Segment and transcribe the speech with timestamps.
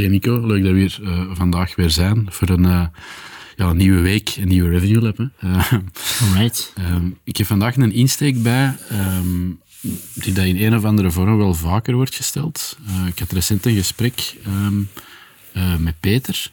[0.00, 2.86] Oké Nico, leuk dat we hier uh, vandaag weer zijn voor een, uh,
[3.56, 5.18] ja, een nieuwe week, een nieuwe Revenue Lab.
[5.18, 5.72] Uh,
[6.22, 6.72] Alright.
[6.78, 9.60] Um, ik heb vandaag een insteek bij um,
[10.14, 12.78] die dat in een of andere vorm wel vaker wordt gesteld.
[13.06, 14.88] ik had recent een gesprek um,
[15.78, 16.50] met Peter.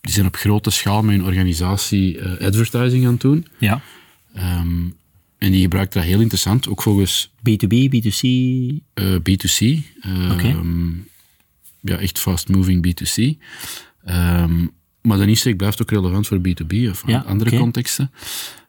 [0.00, 3.46] die zijn op grote schaal met een organisatie advertising aan het doen.
[3.58, 3.80] Ja.
[5.38, 7.30] En die gebruikt dat heel interessant, ook volgens...
[7.38, 8.20] B2B, B2C?
[8.20, 9.58] Uh, B2C.
[9.60, 10.48] Uh, Oké.
[10.48, 11.08] Um,
[11.80, 13.42] ja, echt fast-moving B2C.
[14.08, 14.70] Um,
[15.02, 18.10] maar de insteek blijft ook relevant voor B2B of Ja, andere contexten.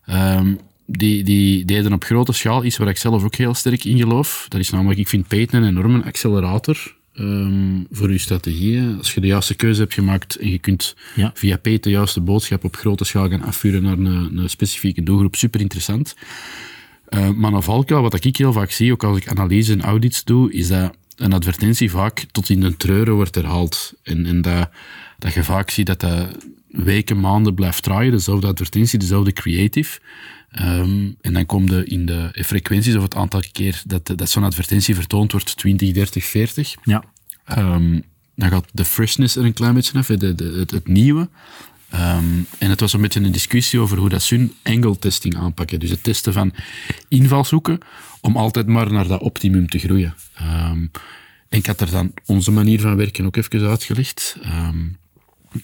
[0.09, 3.97] Um, die, die deden op grote schaal iets waar ik zelf ook heel sterk in
[3.97, 4.45] geloof.
[4.47, 8.97] Dat is namelijk, ik vind Payton een enorme accelerator um, voor je strategieën.
[8.97, 11.31] Als je de juiste keuze hebt gemaakt en je kunt Ja.
[11.33, 15.35] via Payton de juiste boodschap op grote schaal gaan afvuren naar een, een specifieke doelgroep,
[15.35, 16.15] super interessant.
[17.09, 20.23] Uh, maar een valkuil, wat ik heel vaak zie, ook als ik analyse en audits
[20.23, 23.93] doe, is dat een advertentie vaak tot in de treuren wordt herhaald.
[24.03, 24.69] En, en dat,
[25.17, 26.27] dat je vaak ziet dat dat
[26.67, 29.99] weken, maanden blijft draaien, dezelfde advertentie, dezelfde creative.
[30.61, 34.43] Um, en dan komt de in de frequenties of het aantal keer dat, dat zo'n
[34.43, 36.75] advertentie vertoond wordt, 20, 30, 40.
[36.83, 37.03] Ja.
[37.57, 38.03] Um,
[38.35, 41.29] dan gaat de freshness er een klein beetje af, de, de, het, het nieuwe.
[41.93, 45.37] Um, en het was een beetje een discussie over hoe dat ze hun angle testing
[45.37, 45.79] aanpakken.
[45.79, 46.53] Dus het testen van
[47.07, 47.79] invalshoeken
[48.21, 50.13] om altijd maar naar dat optimum te groeien.
[50.41, 50.91] Um,
[51.49, 54.37] en ik had er dan onze manier van werken ook even uitgelegd.
[54.45, 54.97] Um,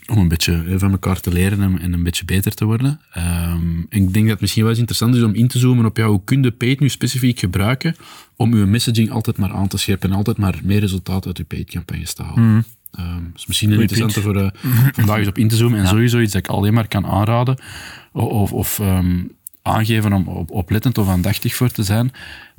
[0.08, 3.02] om een beetje van elkaar te leren en, en een beetje beter te worden.
[3.12, 5.98] en ik denk dat het misschien wel eens interessant is om in te zoomen op
[5.98, 7.96] ja, hoe kun je paid nu specifiek gebruiken
[8.36, 11.44] om je messaging altijd maar aan te scherpen en altijd maar meer resultaat uit je
[11.44, 12.44] paid campagnes te halen.
[12.44, 12.64] Mm.
[13.00, 14.48] Um, dat is misschien een interessante voor uh,
[14.92, 15.78] vandaag eens op in te zoomen.
[15.78, 15.90] En ja.
[15.90, 17.58] sowieso iets dat ik alleen maar kan aanraden
[18.12, 19.32] of, of um,
[19.66, 22.12] aangeven om op, oplettend of aandachtig voor te zijn.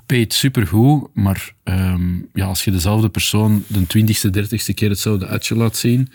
[0.06, 5.56] Paid supergoed, maar um, ja, als je dezelfde persoon de twintigste, dertigste keer hetzelfde uitje
[5.56, 6.08] laat zien,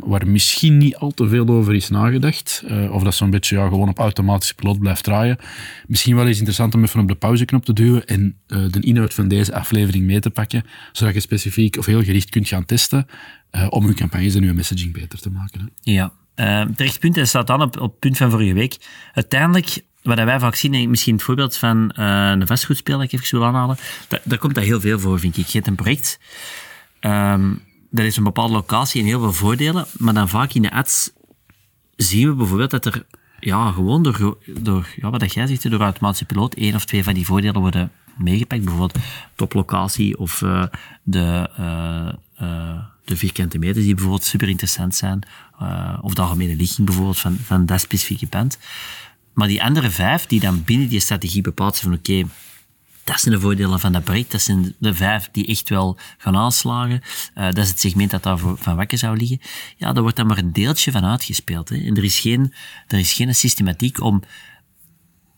[0.00, 3.68] waar misschien niet al te veel over is nagedacht, uh, of dat zo'n beetje ja,
[3.68, 5.38] gewoon op automatische piloot blijft draaien,
[5.86, 9.14] misschien wel eens interessant om even op de pauzeknop te duwen en uh, de inhoud
[9.14, 13.06] van deze aflevering mee te pakken, zodat je specifiek of heel gericht kunt gaan testen
[13.52, 15.60] uh, om je campagnes en je messaging beter te maken.
[15.60, 15.92] Hè.
[15.92, 17.16] Ja, uh, terecht punt.
[17.16, 18.76] En staat dan op, op het punt van vorige week.
[19.12, 23.20] Uiteindelijk, wat wij vaak zien, en misschien het voorbeeld van uh, een vastgoedspeler dat ik
[23.20, 23.76] even wil aanhalen,
[24.24, 25.46] daar komt dat heel veel voor, vind ik.
[25.46, 26.18] Je hebt een project,
[27.00, 30.72] um, dat is een bepaalde locatie en heel veel voordelen, maar dan vaak in de
[30.72, 31.10] ads
[31.96, 33.06] zien we bijvoorbeeld dat er
[33.40, 37.14] ja, gewoon door, door ja, wat jij zegt, door automatische piloot, één of twee van
[37.14, 38.64] die voordelen worden meegepakt.
[38.64, 38.98] Bijvoorbeeld
[39.34, 40.64] toplocatie of uh,
[41.02, 41.50] de,
[42.40, 45.22] uh, de vierkante meters die bijvoorbeeld super interessant zijn.
[46.00, 48.58] Of de algemene ligging bijvoorbeeld van, van dat specifieke pand.
[49.36, 52.28] Maar die andere vijf die dan binnen die strategie bepaald zijn van oké,
[53.04, 54.30] dat zijn de voordelen van dat project.
[54.30, 57.00] Dat zijn de vijf die echt wel gaan aanslagen.
[57.34, 59.40] Uh, dat is het segment dat daar van wakker zou liggen.
[59.76, 61.68] Ja, daar wordt dan maar een deeltje van uitgespeeld.
[61.68, 61.76] Hè.
[61.76, 62.52] En er is, geen,
[62.86, 64.22] er is geen systematiek om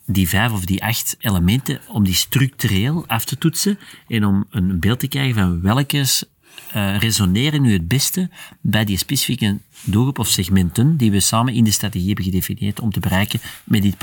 [0.07, 3.79] die vijf of die acht elementen, om die structureel af te toetsen
[4.09, 6.05] en om een beeld te krijgen van welke
[6.77, 8.31] uh, resoneren nu het beste
[8.61, 12.93] bij die specifieke doelgroep of segmenten die we samen in de strategie hebben gedefinieerd om
[12.93, 13.97] te bereiken met dit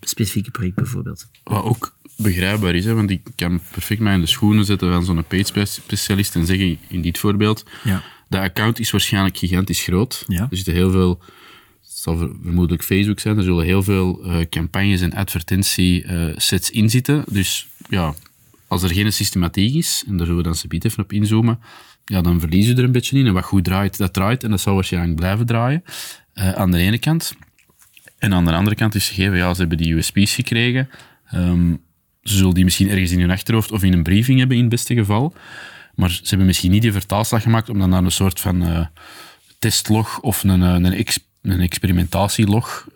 [0.00, 1.28] specifieke project bijvoorbeeld.
[1.44, 5.04] Wat ook begrijpbaar is, hè, want ik kan perfect mij in de schoenen zetten van
[5.04, 8.02] zo'n page-specialist en zeggen in dit voorbeeld, ja.
[8.28, 10.24] de account is waarschijnlijk gigantisch groot.
[10.26, 10.46] Ja.
[10.50, 11.20] Er zitten heel veel,
[11.82, 16.90] het zal vermoedelijk Facebook zijn, er zullen heel veel uh, campagnes en advertentie-sets uh, in
[16.90, 17.24] zitten.
[17.28, 18.14] Dus ja,
[18.66, 21.58] als er geen systematiek is, en daar zullen we dan subiet even op inzoomen,
[22.04, 23.26] ja, dan verlies je er een beetje in.
[23.26, 24.44] En wat goed draait, dat draait.
[24.44, 25.84] En dat zal waarschijnlijk blijven draaien.
[26.34, 27.34] Uh, aan de ene kant.
[28.18, 30.88] En aan de andere kant is gegeven, ja, ze hebben die USP's gekregen.
[31.34, 31.82] Um,
[32.22, 34.72] ze zullen die misschien ergens in hun achterhoofd of in een briefing hebben, in het
[34.72, 35.34] beste geval.
[35.94, 38.86] Maar ze hebben misschien niet die vertaalslag gemaakt om dan naar een soort van uh,
[39.58, 42.86] testlog of een, een, ex, een experimentatielog.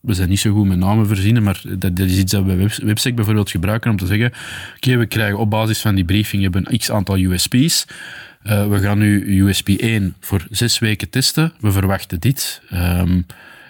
[0.00, 2.70] We zijn niet zo goed met namen verzinnen, maar dat, is iets dat we bij
[2.82, 4.32] Websec bijvoorbeeld gebruiken om te zeggen,
[4.76, 7.84] oké, we krijgen op basis van die briefing hebben een x aantal USP's.
[8.46, 11.52] Uh, we gaan nu USP 1 voor zes weken testen.
[11.60, 12.62] We verwachten dit.
[12.72, 13.26] Um,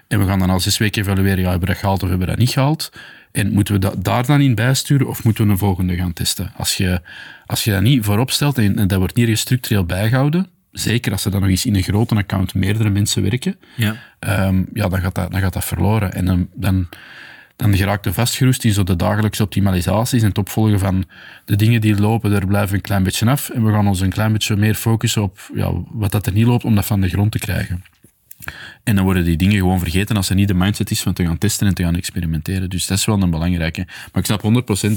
[0.08, 2.26] en we gaan dan al zes weken evalueren, ja, hebben we dat gehaald of hebben
[2.26, 2.92] we dat niet gehaald.
[3.32, 6.52] En moeten we dat daar dan in bijsturen of moeten we een volgende gaan testen?
[6.56, 7.00] Als je,
[7.46, 11.24] als je dat niet voorop stelt en, en dat wordt niet structureel bijgehouden, zeker als
[11.24, 13.96] er dan nog eens in een grote account meerdere mensen werken, Ja.
[14.18, 16.12] Ehm, ja, dan gaat, dat, dan gaat dat verloren.
[16.12, 16.88] En dan, dan,
[17.56, 21.04] dan geraakt er vastgeroest in zo de dagelijkse optimalisaties en het opvolgen van
[21.44, 23.50] de dingen die lopen, daar blijven we een klein beetje af.
[23.50, 26.46] En we gaan ons een klein beetje meer focussen op ja, wat dat er niet
[26.46, 27.84] loopt, om dat van de grond te krijgen.
[28.84, 31.24] En dan worden die dingen gewoon vergeten als er niet de mindset is van te
[31.24, 32.70] gaan testen en te gaan experimenteren.
[32.70, 33.86] Dus dat is wel een belangrijke.
[33.86, 34.92] Maar ik snap 100%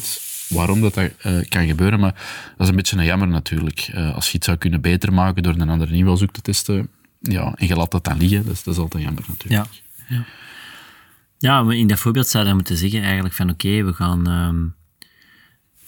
[0.53, 2.13] waarom dat, dat eh, kan gebeuren, maar
[2.57, 3.89] dat is een beetje een jammer natuurlijk.
[3.93, 6.87] Eh, als je iets zou kunnen beter maken door een andere invalshoek te testen,
[7.19, 9.69] ja, en je laat dat dan liggen, is, dat is altijd jammer natuurlijk.
[10.07, 10.15] Ja.
[10.15, 10.25] ja.
[11.37, 14.65] Ja, in dat voorbeeld zou je moeten zeggen eigenlijk van oké, we gaan ehm,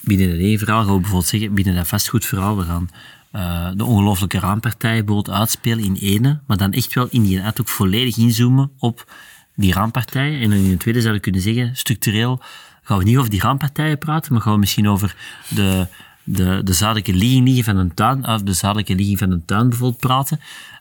[0.00, 2.88] binnen dat één verhaal gaan we bijvoorbeeld zeggen, binnen dat vastgoedverhaal, we gaan
[3.30, 7.60] eh, de ongelooflijke raampartij bijvoorbeeld uitspelen in ene, maar dan echt wel in die ad
[7.60, 9.12] ook volledig inzoomen op
[9.54, 10.40] die raampartijen.
[10.40, 12.42] En dan in het tweede zou je kunnen zeggen, structureel
[12.86, 15.16] gaan we niet over die raampartijen praten, maar gaan we misschien over
[15.48, 15.86] de,
[16.24, 20.00] de, de zuidelijke ligging van een tuin, of de zuidelijke ligging van een tuin bijvoorbeeld
[20.00, 20.40] praten.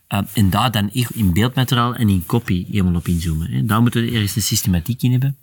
[0.10, 3.52] Uh, en daar dan in beeldmateriaal en in copy helemaal op inzoomen.
[3.52, 3.66] Hè.
[3.66, 5.38] Daar moeten we ergens een systematiek in hebben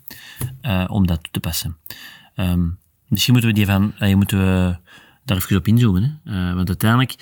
[0.61, 1.77] uh, om dat toe te passen.
[2.35, 2.77] Um,
[3.07, 4.77] misschien moeten we, die van, uh, moeten we
[5.25, 6.21] daar even op inzoomen.
[6.23, 6.53] Hè.
[6.53, 7.15] want uiteindelijk,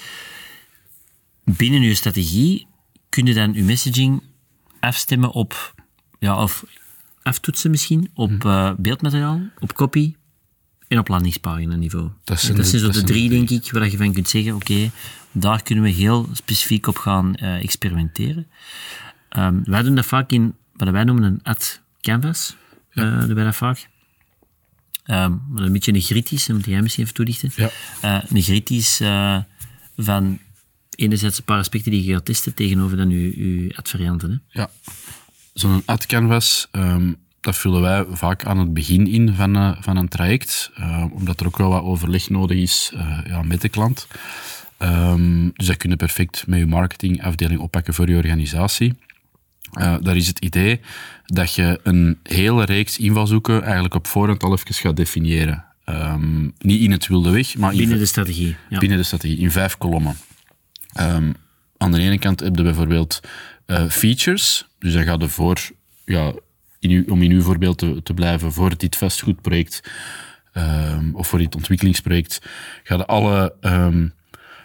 [1.43, 2.67] binnen je strategie,
[3.09, 4.23] kun je dan je messaging
[4.79, 5.75] afstemmen op,
[6.19, 6.65] ja, of
[7.21, 8.39] aftoetsen misschien, op
[8.77, 10.15] beeldmateriaal, op copy,
[10.87, 12.09] en op landingspagina niveau.
[12.23, 14.71] Dat zijn, dat zijn zo de drie, denk ik, waar je van kunt zeggen, oké,
[14.71, 14.91] okay,
[15.31, 18.47] daar kunnen we heel specifiek op gaan uh, experimenteren.
[19.37, 22.55] Um, wij doen dat vaak in wat wij noemen een ad canvas.
[22.91, 23.03] Ja.
[23.03, 23.89] Uh, doen wij dat vaak.
[25.05, 27.51] Um, een beetje een gritisch, dat moet jij misschien even toelichten.
[27.55, 27.69] Ja.
[28.05, 29.01] Uh, een gritisch
[29.97, 30.39] van
[30.95, 34.43] enerzijds een paar aspecten die je gaat testen tegenover dan je, je ad-varianten.
[34.47, 34.61] Hè?
[34.61, 34.69] Ja.
[35.61, 36.67] Zo'n ad canvas...
[36.71, 41.05] Um dat vullen wij vaak aan het begin in van, uh, van een traject, uh,
[41.11, 44.07] omdat er ook wel wat overleg nodig is uh, ja, met de klant.
[44.79, 48.93] Um, dus dat kun je perfect met je marketingafdeling oppakken voor je organisatie.
[49.71, 50.79] daar is het idee
[51.25, 55.65] dat je een hele reeks invalshoeken eigenlijk op voorhand al even gaat definiëren.
[55.85, 58.55] Um, niet in het wilde weg, maar binnen in, de strategie.
[58.69, 58.77] Ja.
[58.77, 60.15] Binnen de strategie, in vijf kolommen.
[60.99, 61.35] Um,
[61.77, 63.19] aan de ene kant heb je bijvoorbeeld
[63.89, 65.59] features, dus dan gaat er voor
[66.05, 66.33] ja,
[66.79, 69.91] in uw, om in uw voorbeeld te, te blijven, voor dit vastgoedproject
[70.53, 72.41] um, of voor dit ontwikkelingsproject,
[72.83, 74.13] ga je alle um,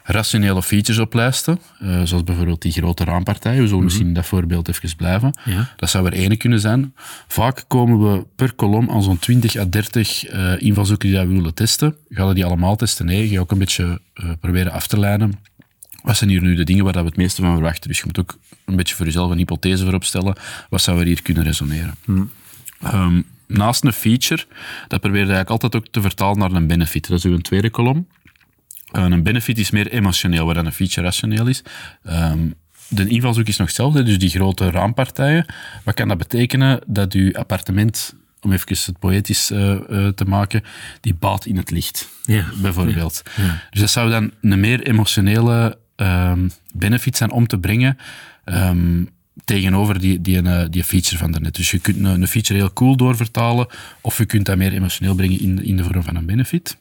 [0.04, 3.50] rationele features oplijsten, uh, zoals bijvoorbeeld die grote raampartij.
[3.50, 3.84] We zullen mm -hmm.
[3.84, 5.38] misschien in dat voorbeeld even blijven.
[5.44, 5.68] Ja.
[5.76, 6.94] Dat zou er ene kunnen zijn.
[7.28, 11.54] Vaak komen we per kolom aan zo'n 20 à 30 uh, invalshoeken die we willen
[11.54, 11.96] testen.
[12.08, 13.06] Gaan we die allemaal testen?
[13.06, 15.38] Nee, je gaat ook een beetje uh, proberen af te leiden
[16.06, 17.88] wat zijn hier nu de dingen waar we het meeste van verwachten?
[17.88, 20.36] Dus je moet ook een beetje voor jezelf een hypothese voorop stellen.
[20.68, 21.94] Wat zou er hier kunnen resoneren?
[22.04, 22.30] Hmm.
[22.84, 24.44] Um, naast een feature,
[24.88, 27.08] dat probeer je eigenlijk altijd ook te vertalen naar een benefit.
[27.08, 28.06] Dat is uw tweede kolom.
[28.92, 31.62] Uh, een benefit is meer emotioneel, waar een feature rationeel is.
[32.04, 32.54] Um,
[32.88, 35.46] de invalshoek is nog hetzelfde, dus die grote raampartijen.
[35.84, 36.80] Wat kan dat betekenen?
[36.86, 40.62] Dat uw appartement om even het poëtisch uh, uh, te maken,
[41.00, 42.44] die baat in het licht, ja.
[42.62, 43.22] bijvoorbeeld.
[43.36, 43.44] Ja.
[43.44, 43.62] Ja.
[43.70, 47.98] Dus dat zou dan een meer emotionele um, benefit zijn om te brengen
[48.44, 49.08] um,
[49.44, 51.54] tegenover die, die, die, die feature van daarnet.
[51.54, 53.66] Dus je kunt een, een, feature heel cool doorvertalen,
[54.00, 56.78] of je kunt dat meer emotioneel brengen in, in de vorm van een benefit.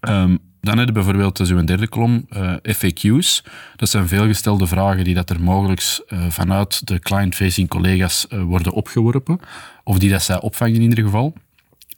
[0.00, 3.44] Um, dan heb je bijvoorbeeld zo'n derde kolom, uh, FAQ's.
[3.76, 9.40] Dat zijn veelgestelde vragen die dat er mogelijk uh, vanuit de client-facing collega's worden opgeworpen,
[9.84, 11.34] of die dat zij opvangen in ieder geval.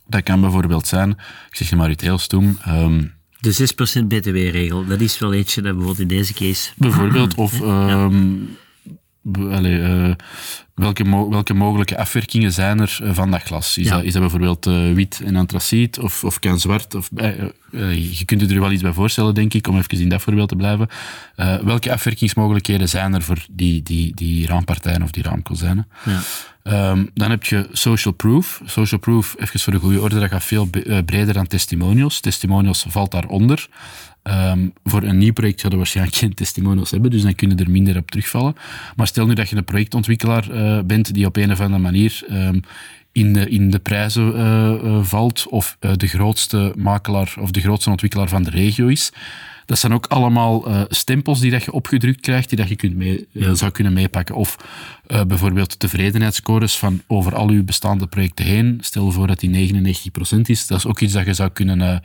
[0.06, 1.10] Dat kan bijvoorbeeld zijn,
[1.48, 3.13] ik zeg je maar iets heel stoem, um,
[3.44, 6.70] de 6% btw-regel, dat is wel eentje dat bijvoorbeeld in deze case...
[6.76, 7.60] Bijvoorbeeld, of...
[7.60, 8.56] Um,
[9.32, 10.14] Allee, uh,
[10.74, 13.78] welke, mo welke mogelijke afwerkingen zijn er van dat glas?
[13.78, 13.94] Is, Ja.
[13.94, 16.94] dat, is dat bijvoorbeeld uh, wit en antraciet of, of kan zwart?
[16.94, 20.08] Of, uh, je kunt je er wel iets bij voorstellen, denk ik, om even in
[20.08, 20.88] dat voorbeeld te blijven.
[21.64, 25.88] welke afwerkingsmogelijkheden zijn er voor die, die, die raampartijen of die raamkozijnen?
[26.04, 26.20] Ja.
[26.90, 28.60] Um, dan heb je social proof.
[28.64, 30.68] Social proof, even voor de goede orde, dat gaat veel
[31.04, 32.20] breder dan testimonials.
[32.20, 33.68] Testimonials valt daaronder.
[34.30, 37.70] Um, voor een nieuw project zouden we waarschijnlijk geen testimonials hebben, dus dan kunnen er
[37.70, 38.54] minder op terugvallen.
[38.96, 42.24] Maar stel nu dat je een projectontwikkelaar uh, bent die op een of andere manier
[42.30, 42.60] um,
[43.12, 47.90] in, de, in de prijzen uh, uh, valt, of de grootste makelaar of de grootste
[47.90, 49.12] ontwikkelaar van de regio is.
[49.66, 52.96] Dat zijn ook allemaal uh, stempels die dat je opgedrukt krijgt, die dat je kunt
[52.96, 53.54] mee, uh, Ja.
[53.54, 54.34] zou kunnen meepakken.
[54.34, 54.56] Of
[55.08, 58.78] uh, bijvoorbeeld tevredenheidsscores van over al uw bestaande projecten heen.
[58.80, 59.72] Stel voor dat die
[60.36, 60.66] 99% is.
[60.66, 62.02] Dat is ook iets dat je zou kunnen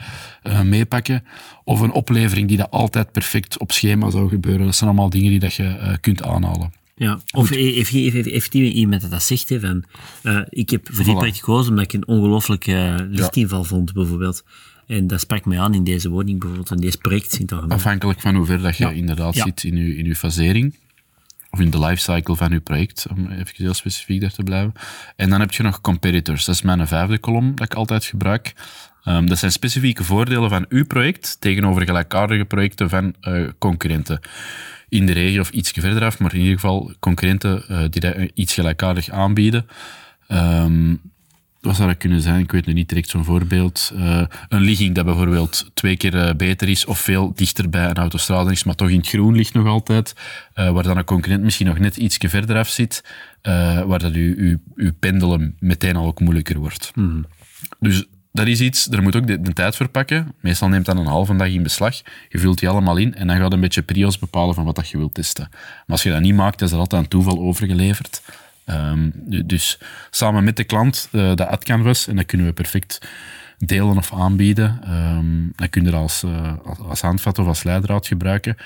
[0.64, 1.24] meepakken.
[1.64, 4.66] Of een oplevering die dat altijd perfect op schema zou gebeuren.
[4.66, 6.79] Dat zijn allemaal dingen die dat je kunt aanhalen.
[7.00, 9.84] Ja, of heeft, heeft, heeft, heeft iemand dat dat zegt, hè, van,
[10.24, 11.18] uh, ik heb voor die Voilà.
[11.18, 14.44] project gekozen omdat ik een ongelooflijk uh, lichtinval vond, bijvoorbeeld.
[14.88, 17.40] En dat sprak mij aan in deze woning, bijvoorbeeld, in deze project.
[17.40, 17.50] In.
[17.70, 18.92] Afhankelijk van hoe ver dat je Ja.
[18.92, 19.44] inderdaad Ja.
[19.44, 20.76] zit in je, in je fasering.
[21.52, 24.74] Of in de lifecycle van je project, om even heel specifiek daar te blijven.
[25.16, 26.46] En dan heb je nog competitors.
[26.46, 28.54] Dat is mijn vijfde kolom dat ik altijd gebruik.
[29.04, 34.20] Ehm, dat zijn specifieke voordelen van uw project tegenover gelijkaardige projecten van eh, concurrenten.
[34.90, 38.14] In de regio of iets verder af, maar in ieder geval concurrenten eh, die dat
[38.14, 39.68] eh, iets gelijkaardig aanbieden.
[40.28, 40.96] Ehm,
[41.62, 42.40] wat zou dat kunnen zijn?
[42.40, 43.92] Ik weet nu niet direct zo'n voorbeeld.
[43.96, 48.52] Eh, een ligging dat bijvoorbeeld twee keer beter is of veel dichter bij een autostrade
[48.52, 50.14] is, maar toch in het groen ligt nog altijd,
[50.54, 53.04] waar dan een concurrent misschien nog net iets verder af zit,
[53.86, 56.92] waar dat uw, uw, uw pendelen meteen al ook moeilijker wordt.
[57.80, 60.34] Dus dat is iets, daar moet ook de, de tijd voor pakken.
[60.40, 61.96] Meestal neemt dat een halve dag in beslag.
[62.30, 64.90] Je vult die allemaal in en dan gaat een beetje prios bepalen van wat dat
[64.90, 65.48] je wilt testen.
[65.52, 68.22] Maar als je dat niet maakt, is dat altijd aan toeval overgeleverd.
[68.66, 73.00] Ehm, du- dus samen met de klant, eh dat AdCanvas, en dat kunnen we perfect
[73.58, 74.80] delen of aanbieden.
[74.84, 78.58] Ehm dat kun je als, eh, als, als of als leidraad gebruiken.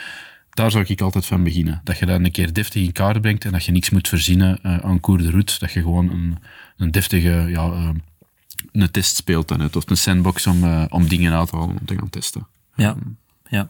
[0.50, 1.82] Daar zou ik altijd van beginnen.
[1.84, 4.60] Dat je dat een keer deftig in kaart brengt en dat je niks moet verzinnen
[4.62, 5.60] eh, aan cours de route.
[5.60, 6.38] Dat je gewoon een,
[6.78, 7.90] een deftige ja, eh,
[8.72, 9.76] een test speelt dan uit.
[9.76, 12.48] Of een sandbox om, eh, om dingen uit te halen om te gaan testen.
[12.76, 12.96] Ja,
[13.50, 13.70] ja.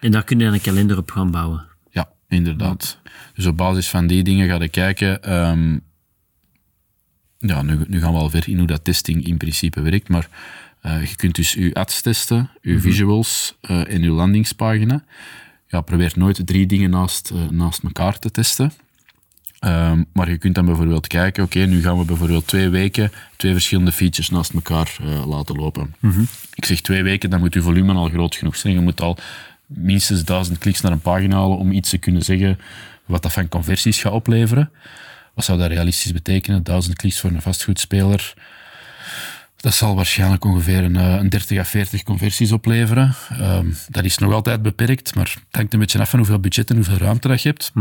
[0.00, 1.66] En daar kun je dan een kalender op gaan bouwen.
[1.90, 2.98] Ja, inderdaad.
[3.34, 5.22] Dus op basis van die dingen ga je kijken.
[5.22, 5.78] ehm,
[7.38, 10.28] ja, nu, nu gaan we al ver in hoe dat testing in principe werkt, maar
[10.80, 15.04] eh, je kunt dus je ads testen, je visuals eh, en je landingspagina.
[15.66, 18.72] Ja, probeer nooit drie dingen naast, naast elkaar te testen.
[19.58, 23.52] Ehm, maar je kunt dan bijvoorbeeld kijken, oké, nu gaan we bijvoorbeeld twee weken twee
[23.52, 25.94] verschillende features naast elkaar eh, laten lopen.
[26.54, 28.74] Ik zeg twee weken, dan moet je volume al groot genoeg zijn.
[28.74, 29.16] Je moet al
[29.66, 32.58] minstens duizend kliks naar een pagina halen om iets te kunnen zeggen
[33.04, 34.70] wat dat van conversies gaat opleveren.
[35.34, 36.62] Wat zou dat realistisch betekenen?
[36.62, 38.34] Duizend kliks voor een vastgoedspeler.
[39.58, 43.14] Dat zal waarschijnlijk ongeveer een, eh, een 30 à 40 conversies opleveren.
[43.28, 46.70] Ehm, dat is nog altijd beperkt, maar het hangt een beetje af van hoeveel budget
[46.70, 47.72] en hoeveel ruimte dat je hebt.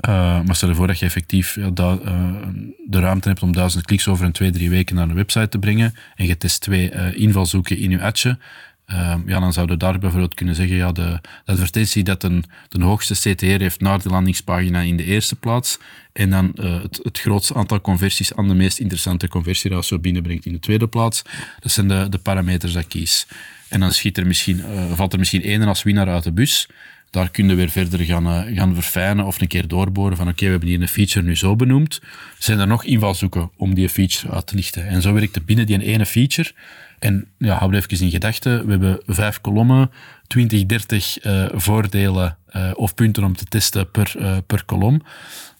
[0.00, 2.38] Eh, maar stel je voor dat je effectief ja, eh,
[2.86, 5.58] de ruimte hebt om duizend kliks over een twee, drie weken naar een website te
[5.58, 8.38] brengen en je test twee eh, invalshoeken in je adje.
[8.88, 12.82] Ehm, ja, dan zouden we daar bijvoorbeeld kunnen zeggen, ja, de, advertentie dat een, de
[12.84, 15.78] hoogste CTR heeft naar de landingspagina in de eerste plaats
[16.12, 20.52] en dan eh, het, het grootste aantal conversies aan de meest interessante conversieratio binnenbrengt in
[20.52, 21.22] de tweede plaats.
[21.60, 23.26] Dat zijn de, de parameters dat ik kies.
[23.68, 26.68] En dan schiet er misschien, eh, valt er misschien één als winnaar uit de bus.
[27.10, 30.44] Daar kun je weer verder gaan, eh, gaan verfijnen of een keer doorboren van oké,
[30.44, 32.00] we hebben hier een feature nu zo benoemd.
[32.38, 34.86] Zijn er nog invalshoeken om die feature uit te lichten?
[34.86, 36.52] En zo werkt het binnen die ene feature.
[36.98, 39.90] En ja, hou er even in gedachten, we hebben vijf kolommen,
[40.26, 45.02] 20, 30 eh, voordelen eh, of punten om te testen per, eh, per kolom.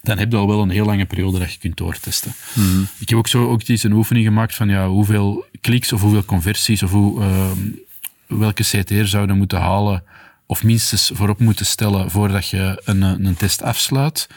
[0.01, 2.31] Dan heb je al wel een heel lange periode dat je kunt doortesten.
[2.99, 6.25] Ik heb ook zo ook eens een oefening gemaakt van ja, hoeveel kliks of hoeveel
[6.25, 7.59] conversies of hoe, ehm,
[8.27, 10.03] welke CTR zouden moeten halen
[10.45, 14.27] of minstens voorop moeten stellen voordat je een, een test afsluit.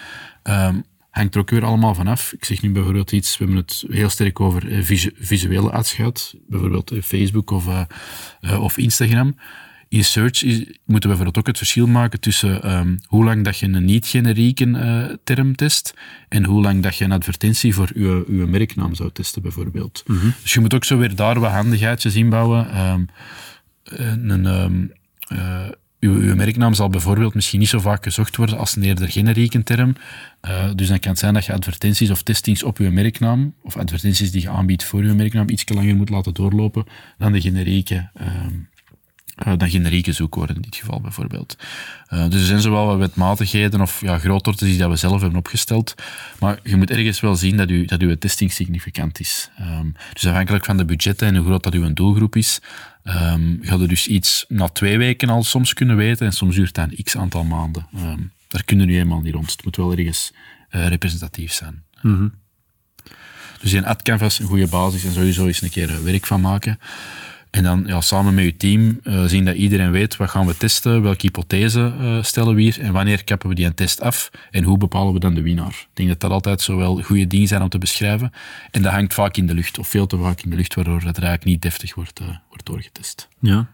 [0.42, 0.76] Ehm,
[1.12, 2.32] hangt er ook weer allemaal vanaf.
[2.32, 5.92] Ik zeg nu bijvoorbeeld iets, we hebben het heel sterk over eh, visu- visuele ads
[5.92, 7.66] gehad, bijvoorbeeld eh, Facebook of,
[8.40, 9.36] eh, of Instagram.
[9.88, 13.58] In search is, moeten we bijvoorbeeld ook het verschil maken tussen ehm, hoe lang dat
[13.58, 15.94] je een niet-generieke term test
[16.28, 20.02] en hoe lang dat je een advertentie voor je, uw merknaam zou testen, bijvoorbeeld.
[20.42, 22.70] Dus je moet ook zo weer daar wat handigheidjes inbouwen.
[22.70, 23.04] Ehm,
[23.84, 24.84] een, ehm,
[25.28, 25.68] eh,
[26.02, 29.62] uw, uw merknaam zal bijvoorbeeld misschien niet zo vaak gezocht worden als een eerder generieke
[29.62, 29.96] term.
[30.40, 33.76] Eh, dus dan kan het zijn dat je advertenties of testings op uw merknaam, of
[33.76, 36.84] advertenties die je aanbiedt voor uw merknaam, iets langer moet laten doorlopen
[37.18, 38.54] dan de generieke, ehm,
[39.44, 41.56] eh, dan generieke zoekwoorden in dit geval bijvoorbeeld.
[42.06, 45.94] Eh, dus er zijn zowel wat wetmatigheden of ja, die dat we zelf hebben opgesteld,
[46.38, 49.50] maar je moet ergens wel zien dat, u, dat uw testing significant is.
[49.58, 52.60] Ehm, dus afhankelijk van de budgetten en hoe groot dat uw doelgroep is,
[53.02, 56.74] ehm ga je dus iets na twee weken al soms kunnen weten en soms duurt
[56.74, 57.86] dat een x aantal maanden.
[57.94, 59.50] Ehm, daar kunnen nu eenmaal niet rond.
[59.50, 60.32] Het moet wel ergens
[60.68, 61.82] eh, representatief zijn.
[63.60, 66.78] Dus in AdCanvas een goede basis en sowieso eens een keer werk van maken.
[67.52, 70.56] En dan ja, samen met je team eh, zien dat iedereen weet wat gaan we
[70.56, 74.30] testen, welke hypothese eh, stellen we hier en wanneer kappen we die een test af
[74.50, 75.68] en hoe bepalen we dan de winnaar.
[75.68, 78.32] Ik denk dat dat altijd zo wel goede dingen zijn om te beschrijven.
[78.70, 80.96] En dat hangt vaak in de lucht, of veel te vaak in de lucht, waardoor
[80.96, 83.28] er eigenlijk niet deftig wordt, eh, wordt doorgetest.
[83.40, 83.68] Ja.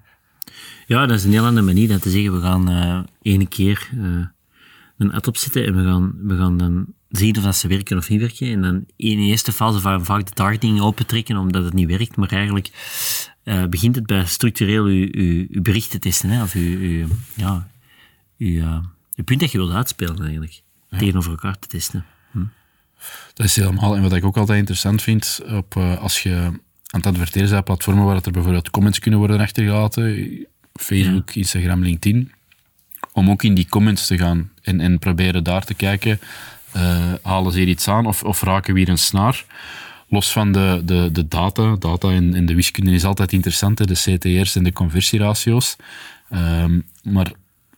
[0.87, 3.89] Ja, dat is een heel andere manier dan te zeggen, we gaan ene keer
[4.99, 8.09] een ad opzetten en we gaan, we gaan dan zien of dat ze werken of
[8.09, 8.53] niet werken.
[8.53, 12.17] En dan in de eerste fase va- vaak de targeting opentrekken omdat het niet werkt,
[12.17, 12.71] maar eigenlijk
[13.43, 17.07] eh, begint het bij structureel uw, uw, uw bericht te testen, hè, of uw, uw,
[17.35, 17.69] ja,
[18.39, 18.79] uw, eh,
[19.15, 20.63] uw punt dat je wilt uitspelen eigenlijk.
[20.99, 22.05] tegenover elkaar te testen.
[23.35, 23.97] Dat is helemaal.
[23.97, 27.59] En wat ik ook altijd interessant vind, op, eh, als je aan het adverteren bent
[27.61, 32.33] op platformen waar er bijvoorbeeld comments kunnen worden achtergelaten, Facebook, Instagram, LinkedIn,
[33.19, 36.21] om ook in die comments te gaan en, en proberen daar te kijken,
[36.73, 39.45] eh, halen ze hier iets aan of, of raken we hier een snaar?
[40.09, 43.95] Los van de, de, de data, data en, de wiskunde is altijd interessant, hè, de
[43.95, 45.77] CTR's en de conversieratio's.
[46.31, 47.33] Ehm, maar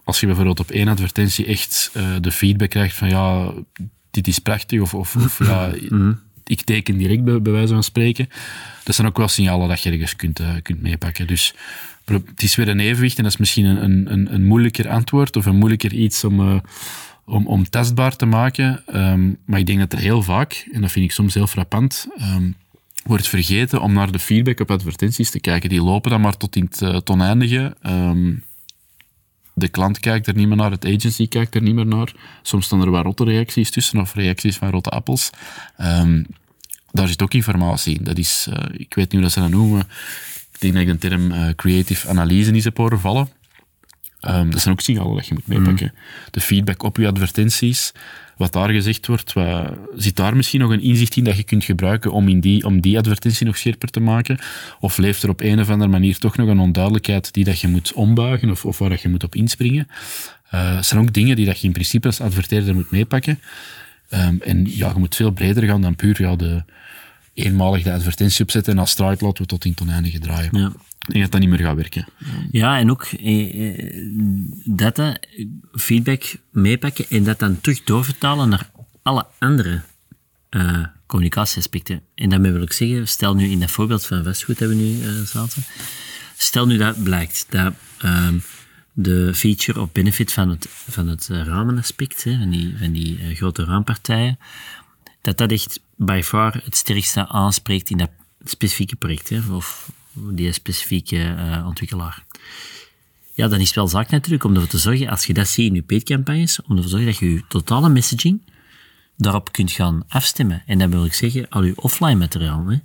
[0.04, 3.52] als je bijvoorbeeld op één advertentie echt eh, de feedback krijgt van ja,
[4.10, 5.72] dit is prachtig, of, of, of ja,
[6.50, 8.28] ik teken direct bij, bij wijze van spreken,
[8.84, 11.26] dat zijn ook wel signalen dat je ergens kunt, eh, kunt meepakken.
[11.26, 11.54] Dus
[12.04, 15.46] het is weer een evenwicht en dat is misschien een, een, een, moeilijker antwoord of
[15.46, 16.60] een moeilijker iets om, eh,
[17.24, 18.82] om, om testbaar te maken.
[18.86, 22.06] Ehm, maar ik denk dat er heel vaak, en dat vind ik soms heel frappant,
[22.16, 22.50] ehm,
[23.04, 25.68] wordt vergeten om naar de feedback op advertenties te kijken.
[25.68, 27.76] Die lopen dan maar tot in het uh, oneindige.
[27.82, 28.32] Ehm,
[29.54, 32.12] de klant kijkt er niet meer naar, het agency kijkt er niet meer naar.
[32.42, 35.30] Soms staan er wel rotte reacties tussen of reacties van rotte appels.
[36.92, 38.04] Daar zit ook informatie in.
[38.04, 39.80] Dat is, eh, ik weet niet hoe dat ze dat noemen.
[40.52, 43.28] Ik denk dat ik de term eh, creative analyse niet heb horen vallen.
[44.20, 45.94] Ehm, dat zijn ook signalen dat je moet meepakken.
[46.30, 47.92] De feedback op je advertenties,
[48.36, 51.64] wat daar gezegd wordt, wat, zit daar misschien nog een inzicht in dat je kunt
[51.64, 54.38] gebruiken om, in die, om die advertentie nog scherper te maken?
[54.80, 57.68] Of leeft er op een of andere manier toch nog een onduidelijkheid die dat je
[57.68, 59.88] moet ombuigen of, of waar dat je moet op inspringen?
[60.50, 63.40] Eh, Het zijn ook dingen die dat je in principe als adverteerder moet meepakken.
[64.08, 66.62] Ehm, en ja, je moet veel breder gaan dan puur ja, de
[67.34, 70.58] eenmalig de advertentie opzetten en als straat laten we tot in het oneindige draaien.
[70.58, 70.72] Ja.
[70.98, 72.06] Denk dat dat niet meer gaat werken.
[72.50, 74.06] Ja, en ook eh, eh,
[74.64, 75.16] data,
[75.72, 78.70] feedback meepakken en dat dan terug doorvertalen naar
[79.02, 79.82] alle andere
[80.48, 82.02] eh, communicatieaspecten.
[82.14, 85.02] En daarmee wil ik zeggen, stel nu in dat voorbeeld van vastgoed hebben we nu
[85.02, 85.64] eh, zaten,
[86.36, 88.38] stel nu dat blijkt dat ehm,
[88.92, 93.64] de feature of benefit van het, van het ramenaspect, hè, van die, van die grote
[93.64, 94.38] raampartijen,
[95.20, 98.10] dat dat echt by far het sterkste aanspreekt in dat
[98.44, 102.24] specifieke project, hè, of die specifieke eh, ontwikkelaar.
[103.32, 105.68] Ja, dan is het wel zaak natuurlijk om ervoor te zorgen, als je dat ziet
[105.68, 108.42] in je paid-campagnes, om ervoor te zorgen dat je je totale messaging
[109.16, 110.62] daarop kunt gaan afstemmen.
[110.66, 112.78] En dan wil ik zeggen, al je offline materiaal, hè,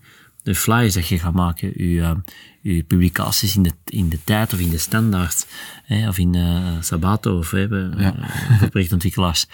[0.43, 2.15] de flyers dat je gaat maken, je, eh,
[2.61, 5.47] je publicaties in de, in de tijd of in de standaard,
[5.83, 8.13] hè, of in eh, Sabato of hè, bij,
[8.59, 9.45] voor projectontwikkelaars.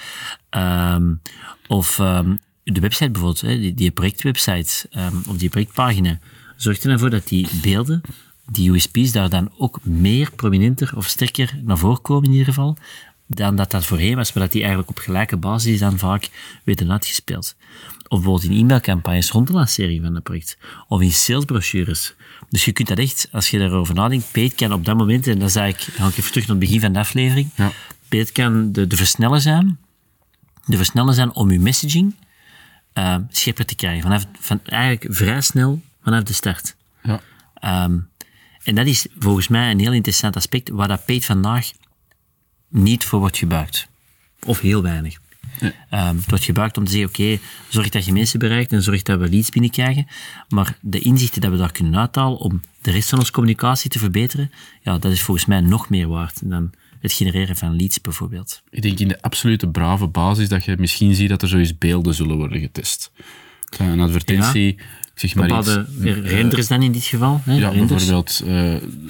[1.67, 6.19] Of ehm, de website bijvoorbeeld, hè, die, die projectwebsite ehm, of die projectpagina,
[6.57, 8.01] zorgt er ervoor dat die beelden,
[8.51, 12.77] die USP's daar dan ook meer prominenter of sterker naar voren komen in ieder geval,
[13.27, 16.29] dan dat dat voorheen was, maar dat die eigenlijk op gelijke basis dan vaak
[16.63, 17.55] werden uitgespeeld.
[18.07, 20.57] Of bijvoorbeeld in e-mailcampagnes rond de lancering van een project.
[20.87, 22.13] Of in salesbrochures.
[22.49, 25.39] Dus je kunt dat echt, als je daarover nadenkt, paid kan op dat moment, en
[25.39, 27.71] dan, zei ik, dan ga ik even terug naar het begin van de aflevering, Ja.
[28.33, 29.79] kan de, de versneller zijn,
[30.65, 32.15] de versneller zijn om je messaging
[32.93, 34.01] uh, scherper te krijgen.
[34.01, 36.75] Vanaf, van, eigenlijk vrij snel vanaf de start.
[37.03, 37.21] Ja.
[37.53, 37.97] Ehm,
[38.63, 41.71] en dat is volgens mij een heel interessant aspect waar dat paid vandaag
[42.67, 43.87] niet voor wordt gebruikt.
[44.45, 45.19] Of heel weinig.
[45.89, 49.01] Ehm, het wordt gebruikt om te zeggen, oké, zorg dat je mensen bereikt en zorg
[49.01, 50.07] dat we leads binnenkrijgen.
[50.49, 53.99] Maar de inzichten dat we daar kunnen uithalen om de rest van onze communicatie te
[53.99, 54.51] verbeteren,
[54.81, 58.61] ja, dat is volgens mij nog meer waard dan het genereren van leads bijvoorbeeld.
[58.69, 62.13] Ik denk in de absolute brave basis dat je misschien ziet dat er zoiets beelden
[62.13, 63.11] zullen worden getest.
[63.77, 64.77] Een advertentie,
[65.15, 67.41] zeg maar Bepaalde iets, eh, renders dan in dit geval.
[67.43, 67.53] Hè?
[67.55, 68.05] Ja, renders.
[68.05, 68.43] bijvoorbeeld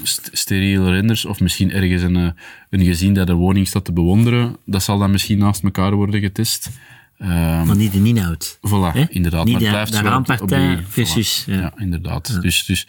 [0.03, 2.29] st- steriele renders of misschien ergens een, eh,
[2.69, 4.55] een gezin dat de woning staat te bewonderen.
[4.65, 6.69] Dat zal dan misschien naast elkaar worden getest.
[7.17, 7.29] Ehm,
[7.65, 8.57] Maar niet de inhoud.
[8.57, 9.45] Voilà, inderdaad.
[9.45, 11.51] Niet maar het de- blijft de raampartij versus, voilà.
[11.53, 11.59] ja.
[11.59, 12.41] Ja, inderdaad.
[12.41, 12.87] Dus, dus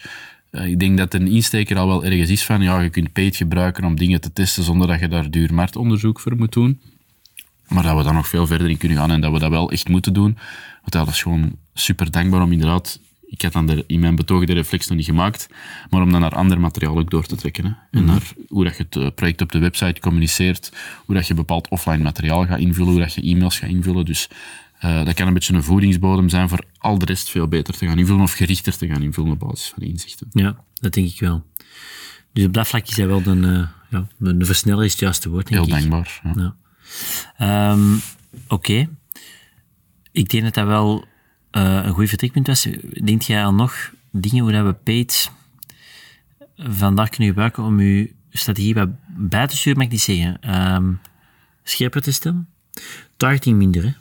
[0.61, 3.83] ik denk dat een insteker al wel ergens is van, ja, je kunt paid gebruiken
[3.83, 6.81] om dingen te testen zonder dat je daar duur marktonderzoek voor moet doen.
[7.67, 9.71] Maar dat we daar nog veel verder in kunnen gaan en dat we dat wel
[9.71, 10.37] echt moeten doen.
[10.81, 12.99] Want dat is gewoon super dankbaar om inderdaad...
[13.25, 15.49] Ik had dan de, in mijn betoog de reflex nog niet gemaakt,
[15.89, 17.65] maar om dan naar ander materiaal ook door te trekken.
[17.65, 17.99] Hè.
[17.99, 20.71] En naar hoe dat je het eh, project op de website communiceert,
[21.05, 24.05] hoe dat je bepaald offline materiaal gaat invullen, hoe dat je e-mails gaat invullen.
[24.05, 24.29] Dus
[24.83, 27.87] eh, dat kan een beetje een voedingsbodem zijn voor al de rest veel beter te
[27.87, 30.27] gaan invullen of gerichter te gaan invullen op basis van inzichten.
[30.31, 31.45] Ja, dat denk ik wel.
[32.33, 35.29] Dus op dat vlak is hij wel een, eh, ja, een versneller is het juiste
[35.29, 35.81] woord, denk Heel ik.
[35.89, 36.21] dankbaar.
[36.23, 36.33] Ja.
[37.37, 37.71] Ja.
[37.71, 37.95] Ehm,
[38.47, 38.89] Oké.
[40.11, 41.05] Ik denk dat dat wel
[41.51, 42.67] eh, een goed vertrekpunt was.
[43.03, 45.31] Denk jij aan nog dingen hoe dat we paid
[46.57, 50.41] vandaag kunnen gebruiken om uw strategie wat bij te sturen, mag ik niet zeggen.
[50.41, 50.91] Ehm,
[51.63, 52.47] scherper te stellen?
[53.17, 53.91] Targeting minder, hè?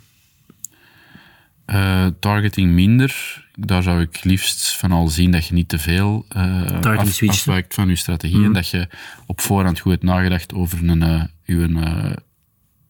[1.73, 3.43] Eh, targeting minder.
[3.55, 7.29] Daar zou ik liefst van al zien dat je niet te veel af, switchen.
[7.29, 8.45] afwijkt van je strategie.
[8.45, 8.89] En dat je
[9.27, 11.69] op voorhand goed hebt nagedacht over een, eh, uw,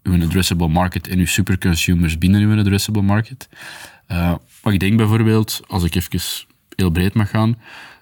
[0.03, 3.49] uw addressable market en uw superconsumers binnen uw addressable market.
[4.09, 6.21] Uh, maar ik denk bijvoorbeeld, als ik even
[6.77, 7.59] heel breed mag gaan,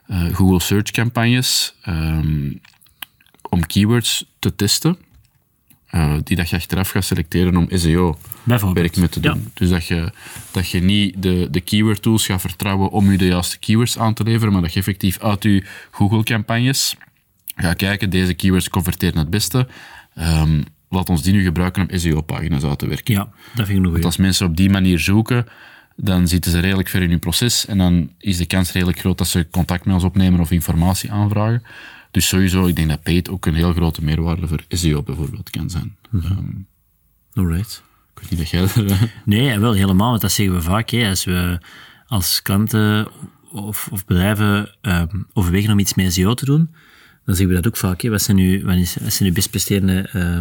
[0.06, 2.60] uh, Google Search campagnes um,
[3.48, 4.98] om keywords te testen,
[5.92, 9.34] uh, die dat je achteraf gaat selecteren om SEO werk mee te doen.
[9.34, 9.50] Ja.
[9.54, 10.12] Dus dat je,
[10.50, 14.14] dat je niet de, de keyword tools gaat vertrouwen om je de juiste keywords aan
[14.14, 16.96] te leveren, maar dat je effectief uit je Google campagnes
[17.56, 19.68] gaat kijken, deze keywords converteren het beste.
[20.18, 23.14] Um, laat ons die nu gebruiken om SEO-pagina's uit te werken.
[23.14, 25.46] Ja, dat vind ik nog Want als mensen op die manier zoeken,
[25.96, 29.18] dan zitten ze redelijk ver in hun proces en dan is de kans redelijk groot
[29.18, 31.62] dat ze contact met ons opnemen of informatie aanvragen.
[32.10, 35.70] Dus sowieso, ik denk dat paid ook een heel grote meerwaarde voor SEO bijvoorbeeld kan
[35.70, 35.96] zijn.
[36.10, 36.38] Mm -hmm.
[36.38, 36.66] um,
[37.34, 37.82] Alright.
[38.14, 39.12] Ik weet niet dat jij er...
[39.24, 40.90] Nee, wel helemaal, want dat zeggen we vaak.
[40.90, 41.58] Hè, als we
[42.06, 43.08] als klanten
[43.50, 46.74] of, of bedrijven um, overwegen om iets met SEO te doen,
[47.24, 48.00] dan zeggen we dat ook vaak.
[48.00, 48.08] Hè.
[48.08, 50.38] Wat, zijn nu, wat, is, wat zijn best presterende uh,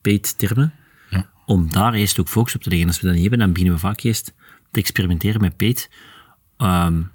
[0.00, 0.72] paid termen?
[1.10, 1.30] Ja.
[1.46, 2.88] Om daar eerst ook focus op te leggen.
[2.88, 4.32] Als we dat niet hebben, dan beginnen we vaak eerst
[4.70, 5.90] te experimenteren met paid.
[6.58, 7.10] Um,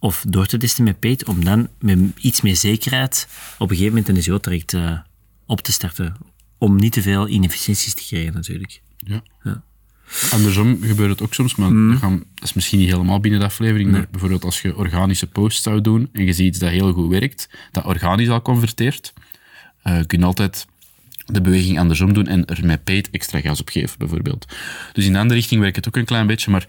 [0.00, 3.98] of door te testen met paid, om dan met iets meer zekerheid op een gegeven
[3.98, 4.98] moment een SEO-traject uh,
[5.46, 6.16] op te starten.
[6.58, 8.80] Om niet te veel inefficiënties te krijgen, natuurlijk.
[8.96, 9.22] Ja.
[9.42, 9.62] ja.
[10.30, 11.90] Andersom gebeurt het ook soms, maar mm.
[11.90, 13.90] dat, gaan, dat, is misschien niet helemaal binnen de aflevering.
[13.90, 13.98] Nee.
[14.00, 17.10] Maar bijvoorbeeld als je organische posts zou doen en je ziet iets dat heel goed
[17.10, 19.12] werkt, dat organisch al converteert,
[19.84, 20.66] uh, kun je altijd
[21.26, 24.46] de beweging andersom doen en er met paid extra gas op geven, bijvoorbeeld.
[24.92, 26.66] Dus in de andere richting werkt het ook een klein beetje, maar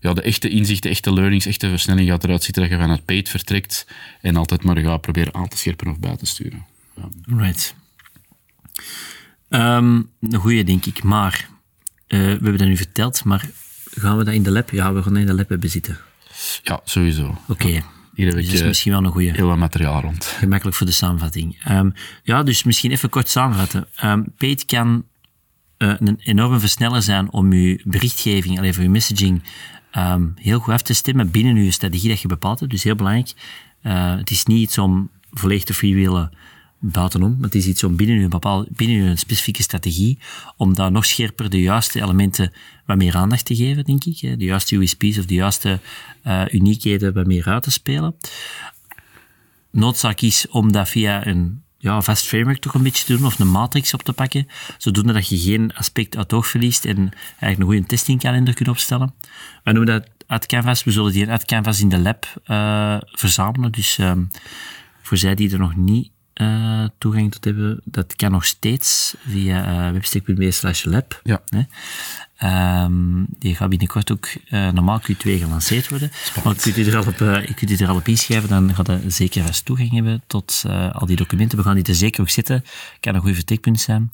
[0.00, 2.90] ja, de echte inzichten, de echte learnings, echte versnelling gaat eruit zitten dat je van
[2.90, 3.86] het paid vertrekt
[4.20, 6.66] en altijd maar gaat proberen aan te scherpen of bij te sturen.
[6.96, 7.08] Ja.
[7.36, 7.74] Right.
[9.48, 11.02] Um, een goeie, denk ik.
[11.02, 11.48] Maar,
[12.08, 13.48] uh, we hebben dat nu verteld, maar
[13.90, 14.70] gaan we dat in de lab?
[14.70, 15.98] Ja, we gaan dat in de lab hebben zitten.
[16.62, 17.26] Ja, sowieso.
[17.26, 17.38] Oké.
[17.48, 17.72] Okay.
[17.72, 17.82] Ja.
[18.14, 19.30] Hier heb dus is misschien wel een goede.
[19.30, 20.24] heel wat materiaal rond.
[20.24, 21.70] Gemakkelijk voor de samenvatting.
[21.70, 23.88] Um, ja, dus misschien even kort samenvatten.
[24.04, 25.04] Um, paid kan
[25.78, 29.42] uh, een enorme versneller zijn om je berichtgeving, alleen voor je messaging,
[29.96, 32.72] um, heel goed af te stemmen binnen je strategie dat je bepaalt hebt.
[32.72, 33.32] Dus heel belangrijk.
[33.82, 36.32] Uh, het is niet iets om volledig te freewheelen
[36.78, 40.18] buitenom, maar het is iets om binnen je, bepaal, binnen je specifieke strategie,
[40.56, 42.52] om daar nog scherper de juiste elementen
[42.86, 44.20] wat meer aandacht te geven, denk ik.
[44.20, 45.80] De juiste USP's of de juiste
[46.26, 48.14] uh, uniekheden wat meer uit te spelen.
[49.70, 53.38] Noodzaak is om dat via een ja, vast framework toch een beetje te doen, of
[53.38, 54.46] een matrix op te pakken,
[54.78, 56.96] zodoende dat je geen aspect uit oog verliest en
[57.28, 59.14] eigenlijk een goede testingkalender kunt opstellen.
[59.64, 60.84] Wij noemen dat ad canvas.
[60.84, 63.72] We zullen die ad canvas in de lab uh, verzamelen.
[63.72, 64.30] Dus um,
[65.02, 69.86] voor zij die er nog niet uh, toegang tot hebben, dat kan nog steeds via
[69.86, 71.20] uh, webstack.be slash lab.
[71.22, 71.42] Ja.
[72.84, 76.10] Um, die gaat binnenkort ook uh, normaal Q2 gelanceerd worden.
[76.12, 76.44] Spannend.
[76.44, 78.86] Maar kunt u er al op, uh, kunt u er al op inschrijven, dan gaat
[78.86, 81.58] je zeker vast toegang hebben tot uh, al die documenten.
[81.58, 82.64] We gaan die er zeker ook zitten.
[83.00, 84.12] Kan een goed vertrekpunt zijn.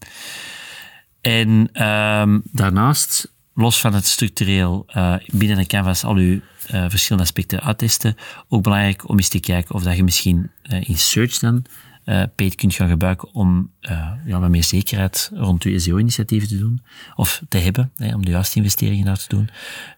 [1.21, 4.87] En um, daarnaast, los van het structureel
[5.27, 8.17] binnen een canvas al uw verschillende aspecten uittesten,
[8.49, 11.65] ook belangrijk om eens te kijken of dat je misschien in search dan
[12.07, 16.83] uh, paid kunt gaan gebruiken om uh, ja, meer zekerheid rond je SEO-initiatieven te doen,
[17.14, 19.49] of te hebben, hè, om de juiste investeringen daar te doen.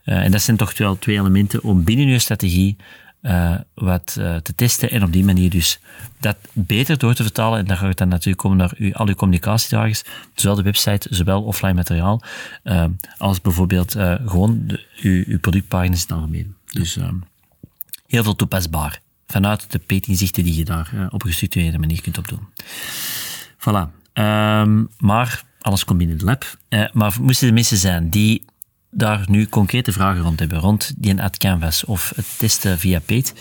[0.05, 2.77] Uh, en dat zijn toch wel twee elementen om binnen je strategie
[3.75, 5.81] wat te testen en op die manier dus
[6.21, 7.59] dat beter door te vertalen.
[7.59, 11.09] En dan gaat het dan natuurlijk komen naar uw, al uw communicatiedragers, zowel de website,
[11.11, 12.23] zowel offline materiaal,
[13.17, 13.93] als bijvoorbeeld
[14.25, 16.55] gewoon de, uw, uw productpagina's in het algemeen.
[16.71, 16.99] Dus
[18.07, 19.01] heel veel toepasbaar
[19.33, 22.49] vanuit de peetinzichten die je daar uh, op een gestructureerde manier kunt opdoen.
[23.59, 23.97] Voilà.
[24.13, 26.59] Um, maar alles komt binnen de lab.
[26.69, 28.45] Uh, maar moesten er mensen zijn die
[28.91, 33.35] daar nu concrete vragen rond hebben, rond die ad canvas of het testen via Peet,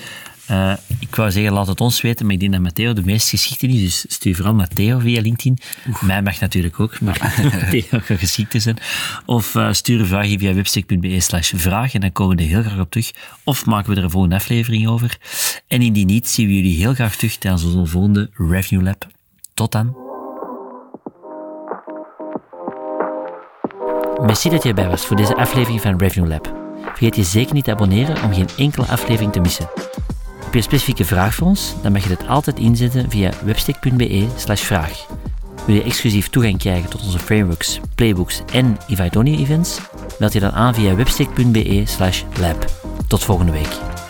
[0.52, 3.30] uh, ik wou zeggen, laat het ons weten, maar ik denk dat Matteo de meest
[3.30, 3.82] geschikte is.
[3.82, 5.58] Dus stuur vooral Matteo via LinkedIn.
[5.88, 6.02] Oef.
[6.02, 8.78] Mij mag natuurlijk ook, maar Matteo gaat geschikt zijn.
[9.26, 12.62] Of uh, stuur een vraag via webstick.be slash vraag en dan komen we er heel
[12.62, 13.12] graag op terug.
[13.44, 15.18] Of maken we er een volgende aflevering over.
[15.68, 19.08] En indien niet, zien we jullie heel graag terug tijdens onze volgende Review Lab.
[19.54, 20.06] Tot dan.
[24.22, 26.54] Merci dat je erbij was voor deze aflevering van Review Lab.
[26.82, 29.70] Vergeet je zeker niet te abonneren om geen enkele aflevering te missen.
[30.48, 31.74] Heb je een specifieke vraag voor ons?
[31.82, 34.28] Dan mag je dit altijd inzetten via webstick.be
[34.60, 35.06] vraag.
[35.66, 38.78] Wil je exclusief toegang krijgen tot onze frameworks, playbooks en
[39.16, 39.80] Only events?
[40.20, 41.84] Meld je dan aan via webstick.be
[42.40, 42.66] lab.
[43.08, 44.07] Tot volgende week.